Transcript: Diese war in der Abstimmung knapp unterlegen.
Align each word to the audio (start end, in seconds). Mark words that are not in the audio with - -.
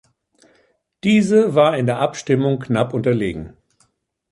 Diese 1.03 1.53
war 1.53 1.77
in 1.77 1.85
der 1.85 1.99
Abstimmung 1.99 2.57
knapp 2.57 2.95
unterlegen. 2.95 3.55